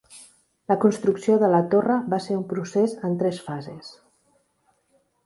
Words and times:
La 0.71 0.77
construcció 0.85 1.35
de 1.43 1.49
la 1.55 1.59
torre 1.73 1.97
va 2.13 2.19
ser 2.27 2.37
un 2.37 2.47
procés 2.53 2.97
en 3.09 3.19
tres 3.21 3.43
fases. 3.51 3.93